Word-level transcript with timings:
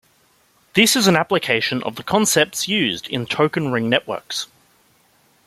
This 0.73 0.95
is 0.95 1.05
an 1.05 1.15
application 1.15 1.83
of 1.83 1.95
the 1.95 2.01
concepts 2.01 2.67
used 2.67 3.07
in 3.09 3.27
token 3.27 3.71
ring 3.71 3.87
networks. 3.87 4.47